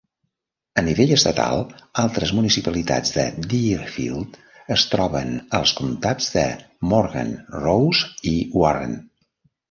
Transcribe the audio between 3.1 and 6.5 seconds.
de Deerfield es troben als comtats de